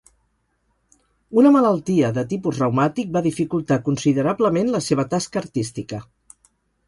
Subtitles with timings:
[1.41, 6.01] Una malaltia de tipus reumàtic va dificultar considerablement la seva tasca artística.